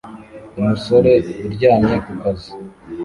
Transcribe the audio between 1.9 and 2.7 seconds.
ku kazi